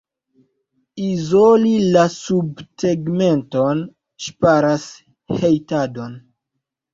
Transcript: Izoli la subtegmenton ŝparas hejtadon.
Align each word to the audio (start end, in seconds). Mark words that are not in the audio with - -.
Izoli 1.07 1.73
la 1.95 2.05
subtegmenton 2.13 3.85
ŝparas 4.25 4.89
hejtadon. 5.43 6.19